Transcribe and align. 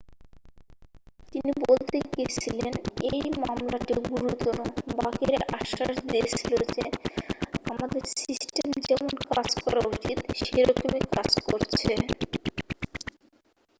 "তিনি 1.27 1.51
বলতে 1.63 1.97
গিয়েছিলেন,""এই 2.07 3.21
মামলাটি 3.41 3.93
গুরুতর। 4.09 4.57
বাকিরা 4.97 5.39
আশ্বাস 5.57 5.95
দিয়েছিল 6.07 6.53
যে 6.75 6.83
আমাদের 7.71 8.03
সিস্টেম 8.17 8.67
যেমন 8.87 9.11
কাজ 9.29 9.49
করা 9.63 9.81
উচিত 9.91 10.17
সেরকম 10.41 10.91
ই 10.97 11.13
কাজ 11.15 11.31
করছে।"" 11.47 11.91